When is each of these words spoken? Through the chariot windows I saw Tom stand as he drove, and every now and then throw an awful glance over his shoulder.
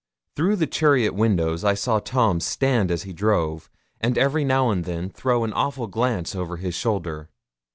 Through 0.35 0.55
the 0.55 0.65
chariot 0.65 1.13
windows 1.13 1.63
I 1.63 1.75
saw 1.75 1.99
Tom 1.99 2.39
stand 2.39 2.89
as 2.89 3.03
he 3.03 3.13
drove, 3.13 3.69
and 3.99 4.17
every 4.17 4.43
now 4.43 4.71
and 4.71 4.83
then 4.83 5.11
throw 5.11 5.43
an 5.43 5.53
awful 5.53 5.85
glance 5.85 6.33
over 6.33 6.57
his 6.57 6.73
shoulder. 6.73 7.29